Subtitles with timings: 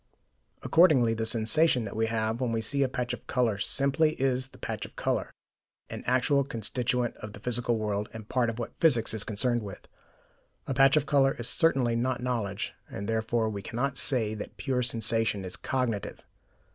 [0.63, 4.47] Accordingly the sensation that we have when we see a patch of colour simply is
[4.47, 5.29] that patch of colour,
[5.91, 9.87] an actual constituent of the physical world, and part of what physics is concerned with.
[10.65, 14.81] A patch of colour is certainly not knowledge, and therefore we cannot say that pure
[14.81, 16.23] sensation is cognitive.